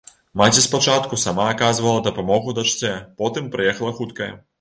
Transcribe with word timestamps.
Маці 0.39 0.61
спачатку 0.67 1.19
сама 1.23 1.45
аказвала 1.55 1.99
дапамогу 2.07 2.55
дачцэ, 2.61 2.91
потым 3.21 3.53
прыехала 3.57 3.93
хуткая. 3.99 4.31